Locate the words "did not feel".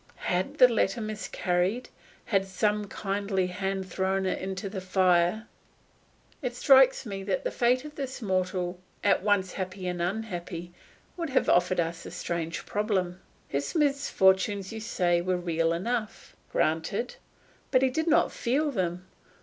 17.91-18.71